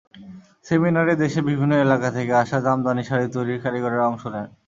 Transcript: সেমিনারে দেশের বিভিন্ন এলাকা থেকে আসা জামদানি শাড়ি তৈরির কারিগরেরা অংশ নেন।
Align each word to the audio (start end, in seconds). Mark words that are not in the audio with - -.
সেমিনারে 0.65 1.13
দেশের 1.23 1.43
বিভিন্ন 1.49 1.73
এলাকা 1.85 2.09
থেকে 2.17 2.33
আসা 2.43 2.57
জামদানি 2.65 3.03
শাড়ি 3.09 3.27
তৈরির 3.33 3.63
কারিগরেরা 3.63 4.05
অংশ 4.09 4.23
নেন। 4.33 4.47